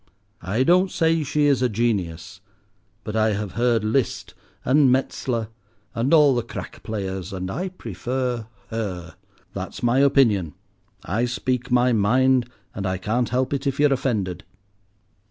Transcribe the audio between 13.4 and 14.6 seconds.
it if you're offended."